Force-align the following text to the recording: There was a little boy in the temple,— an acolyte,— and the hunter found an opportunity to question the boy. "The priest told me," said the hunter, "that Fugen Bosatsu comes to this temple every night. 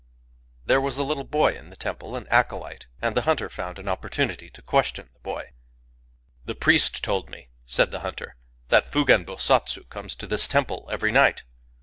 There 0.65 0.81
was 0.81 0.97
a 0.97 1.03
little 1.03 1.23
boy 1.23 1.55
in 1.55 1.69
the 1.69 1.75
temple,— 1.75 2.15
an 2.15 2.25
acolyte,— 2.31 2.87
and 3.03 3.15
the 3.15 3.21
hunter 3.21 3.49
found 3.49 3.77
an 3.77 3.87
opportunity 3.87 4.49
to 4.49 4.61
question 4.63 5.11
the 5.13 5.19
boy. 5.19 5.51
"The 6.45 6.55
priest 6.55 7.03
told 7.03 7.29
me," 7.29 7.49
said 7.67 7.91
the 7.91 7.99
hunter, 7.99 8.35
"that 8.69 8.91
Fugen 8.91 9.25
Bosatsu 9.25 9.87
comes 9.89 10.15
to 10.15 10.25
this 10.25 10.47
temple 10.47 10.89
every 10.91 11.11
night. 11.11 11.43